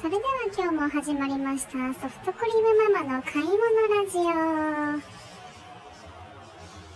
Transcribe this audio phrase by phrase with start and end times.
[0.00, 0.22] それでは
[0.54, 3.54] 今日も始まりましたソフトクリームママの買い物
[4.04, 4.22] ラジオ。
[4.24, 5.00] は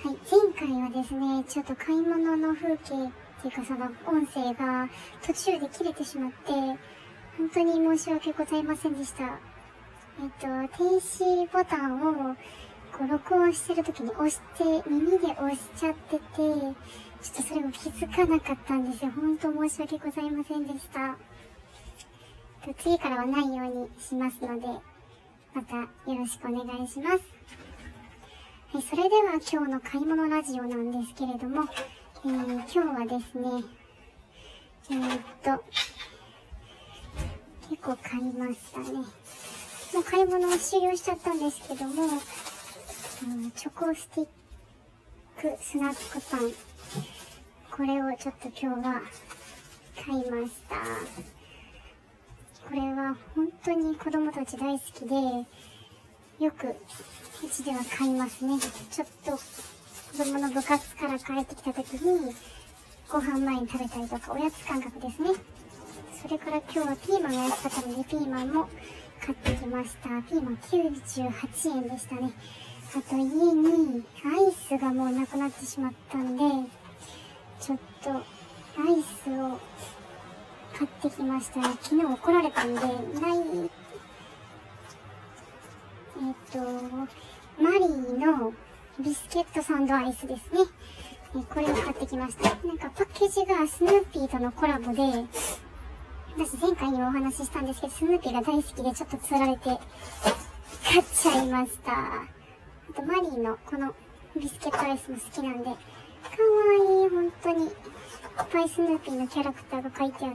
[0.04, 3.10] い前回はですねちょっと買い物の風景っ
[3.40, 4.88] ていうかその音声が
[5.26, 6.52] 途中で切れてしまって
[7.38, 9.24] 本当に申し訳ございませんでした。
[9.24, 9.38] えっ
[10.38, 10.46] と
[10.76, 12.34] 停止ボタンを
[12.92, 16.74] こう録音してる時に押して耳で押しちゃっててちょっ
[17.34, 19.10] とそれを気づかなかったんですよ。
[19.12, 21.16] 本当申し訳ございませんでした。
[22.78, 24.66] 次からはないようにしますので、
[25.54, 27.18] またよろしくお願いします。
[28.72, 31.64] はい、それでは今日の買い物ラジオなんですけれども、
[32.24, 33.64] えー、今日はですね、
[34.90, 35.64] えー、っと、
[37.70, 38.92] 結構買いましたね。
[39.94, 44.26] もう買い物を終了しちゃったんですけども、うん、チョコスティッ
[45.56, 46.52] クスナックパン。
[47.70, 49.02] これをちょっと今日は
[50.04, 51.39] 買いました。
[53.10, 56.76] は本当に子供たち大好きで、よくう
[57.50, 58.58] ちでは買いますね。
[58.90, 62.34] ちょっと子供の部活から帰ってきた時に、
[63.10, 65.30] ご飯前に食べたりとか、おやつ感覚ですね。
[66.22, 68.68] それから今日はピーマンが安かったので、ピーマンも
[69.20, 70.08] 買ってきました。
[70.22, 72.32] ピーマン98円でしたね。
[72.94, 76.42] あと家にアイスがもうなくなってしまったんで、
[77.60, 78.22] ちょっとアイ
[79.02, 79.58] スを
[80.80, 81.76] 買ってきましたね。
[81.82, 82.92] 昨日怒られたんで、ない、
[86.16, 86.58] えっ、と、
[87.62, 88.54] マリーの
[88.98, 90.60] ビスケットサンドアイスですね。
[91.50, 92.48] これを買ってきました。
[92.66, 95.02] なんかパッケージがスヌーピーとのコラボで、
[96.38, 101.92] 私前回にもお話ししたんですけど、スヌーピーが大好きでちょっと釣られて買っちゃいました。
[101.92, 102.26] あ
[102.96, 103.94] とマリーのこの
[104.34, 105.74] ビスケットアイスも好きなんで、かわ
[107.02, 107.70] いい、本当に。
[108.52, 110.32] ぱいスヌーピーのキャラクターが書いてあっ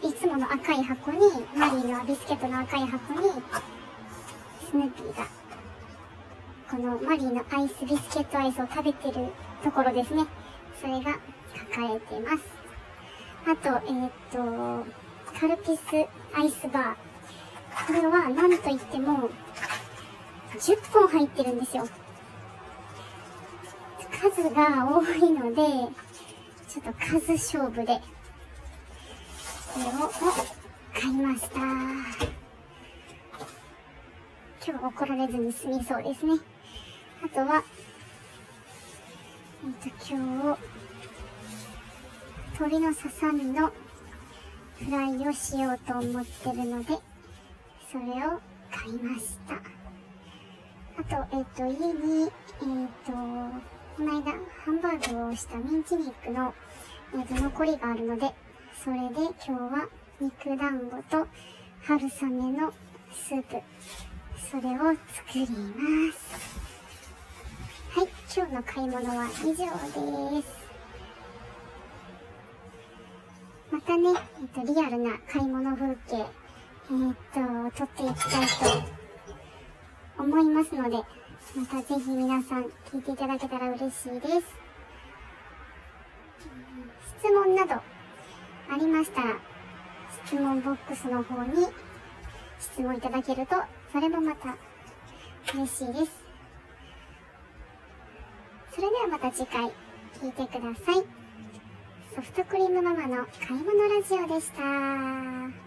[0.00, 1.18] ていつもの赤い箱に
[1.56, 3.30] マリーのビスケットの赤い箱に
[4.70, 5.26] スヌーピーが
[6.70, 9.26] このマリーのアイスビスケットアイスを食べてる
[9.64, 10.24] ところですね。
[10.80, 11.18] それが
[11.74, 12.44] 書かれています。
[13.46, 14.86] あとえー、っと
[15.40, 15.80] カルピス
[16.38, 17.86] アイスバー。
[17.86, 19.28] これは何と言っても
[20.56, 21.88] 10本入ってるんですよ。
[24.20, 25.62] 数が多いので、
[26.68, 28.02] ちょっと数勝負で、
[29.72, 30.10] これを
[30.92, 31.56] 買いました。
[34.62, 36.34] 今日怒られずに済みそうですね。
[37.24, 37.64] あとは、
[39.64, 40.60] えっと、今日、
[42.52, 43.72] 鶏のささみの
[44.78, 46.98] フライをしようと思ってるので、
[47.90, 48.38] それを
[48.70, 49.54] 買いました。
[50.98, 52.30] あと、えっと、家に、えっ
[53.06, 54.32] と、この間
[54.64, 56.54] ハンバーグをしたミンチ肉の、
[57.14, 58.30] えー、と残りがあるので
[58.82, 59.88] それで今日は
[60.20, 61.26] 肉団子と
[61.82, 62.72] 春雨の
[63.12, 63.56] スープ
[64.50, 66.60] それを作ります。
[67.90, 70.60] はい今日の買い物は以上です。
[73.72, 76.26] またね、えっ、と、リアルな買い物風景、えっ、
[77.72, 78.46] と、撮っていきたい
[78.84, 78.99] と
[80.20, 80.96] 思いますので、
[81.56, 84.60] またぜひ皆さん聞いていただけたら嬉しいです。
[87.18, 87.82] 質問などあ
[88.78, 89.36] りましたら、
[90.26, 91.66] 質問ボックスの方に
[92.58, 93.56] 質問いただけると、
[93.92, 94.56] それもまた
[95.54, 96.12] 嬉しいです。
[98.72, 99.72] それではまた次回
[100.20, 101.04] 聞いてください。
[102.14, 105.59] ソフトクリームママの買い物ラジオでした。